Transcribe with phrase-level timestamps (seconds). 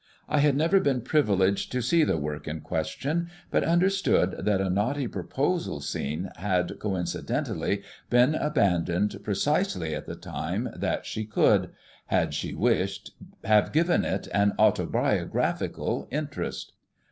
[0.27, 4.67] I had never been privileged to see the work in question, but understood that a
[4.67, 11.69] knotty proposal scene had, coincidentally, been abandoned precisely at the time that she could,
[12.07, 13.11] had she wished,
[13.43, 16.73] have given it an autobiographical interest.